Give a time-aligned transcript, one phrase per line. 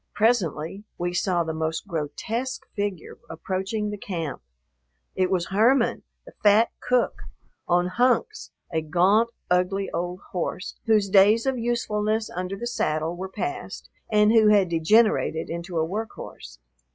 [0.15, 4.41] Presently we saw the most grotesque figure approaching camp.
[5.15, 7.21] It was Herman, the fat cook,
[7.67, 13.29] on Hunks, a gaunt, ugly old horse, whose days of usefulness under the saddle were
[13.29, 16.57] past and who had degenerated into a workhorse.